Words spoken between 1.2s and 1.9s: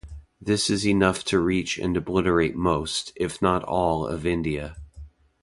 to reach